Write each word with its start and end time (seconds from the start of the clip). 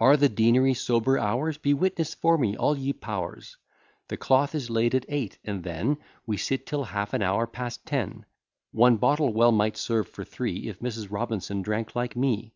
Are 0.00 0.16
the 0.16 0.28
Deanery 0.28 0.74
sober 0.74 1.16
hours? 1.16 1.58
Be 1.58 1.72
witness 1.72 2.12
for 2.12 2.36
me 2.36 2.56
all 2.56 2.76
ye 2.76 2.92
powers. 2.92 3.56
The 4.08 4.16
cloth 4.16 4.52
is 4.52 4.68
laid 4.68 4.96
at 4.96 5.06
eight, 5.08 5.38
and 5.44 5.62
then 5.62 5.98
We 6.26 6.38
sit 6.38 6.66
till 6.66 6.82
half 6.82 7.14
an 7.14 7.22
hour 7.22 7.46
past 7.46 7.86
ten; 7.86 8.26
One 8.72 8.96
bottle 8.96 9.32
well 9.32 9.52
might 9.52 9.76
serve 9.76 10.08
for 10.08 10.24
three 10.24 10.66
If 10.66 10.80
Mrs. 10.80 11.08
Robinson 11.08 11.62
drank 11.62 11.94
like 11.94 12.16
me. 12.16 12.52